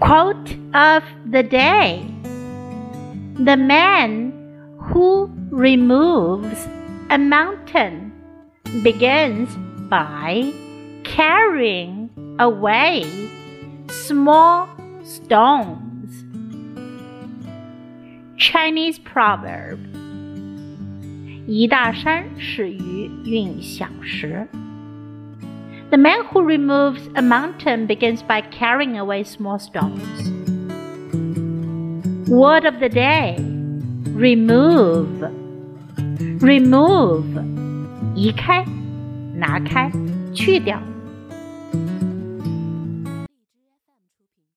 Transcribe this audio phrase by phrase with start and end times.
[0.00, 2.04] Quote of the day
[3.38, 4.32] The man
[4.78, 6.68] who removes
[7.10, 8.12] a mountain
[8.82, 9.48] begins
[9.88, 10.52] by
[11.04, 13.04] carrying away
[13.88, 14.68] small
[15.02, 16.24] stones.
[18.36, 19.78] Chinese proverb
[21.46, 24.46] 一大山始于运小石。
[25.90, 30.30] The man who removes a mountain begins by carrying away small stones.
[32.28, 33.36] Word of the day
[34.14, 35.22] remove.
[36.40, 37.24] Remove
[38.14, 38.64] 移开，
[39.34, 39.90] 拿开，
[40.34, 40.80] 去掉。